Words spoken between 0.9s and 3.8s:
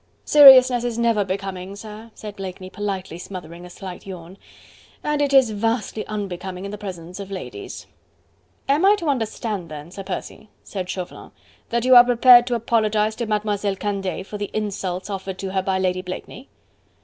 never becoming, sir," said Blakeney, politely smothering a